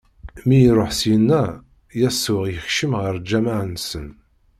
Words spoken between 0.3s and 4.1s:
Mi iṛuḥ syenna, Yasuɛ ikcem ɣer lǧameɛ-nsen.